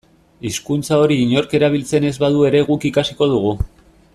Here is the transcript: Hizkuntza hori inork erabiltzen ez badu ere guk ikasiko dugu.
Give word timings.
Hizkuntza 0.49 0.97
hori 1.01 1.17
inork 1.25 1.53
erabiltzen 1.59 2.09
ez 2.11 2.13
badu 2.25 2.43
ere 2.51 2.63
guk 2.71 2.89
ikasiko 2.91 3.29
dugu. 3.35 3.53